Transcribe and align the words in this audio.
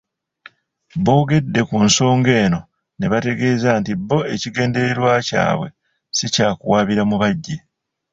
Boogedde 1.05 1.61
ku 1.69 1.75
nsonga 1.87 2.31
eno 2.45 2.59
ne 2.97 3.05
bategeeza 3.11 3.69
nti 3.79 3.91
bo 4.07 4.19
ekigendererwa 4.33 5.11
kyabwe 5.27 5.67
si 6.17 6.25
kyakuwaabira 6.33 7.03
Mubajje. 7.09 7.55